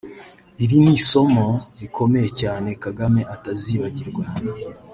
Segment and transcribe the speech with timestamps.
[0.63, 1.45] Iri ni isomo
[1.79, 4.23] rikomeye cyane Kagame atazibagirwa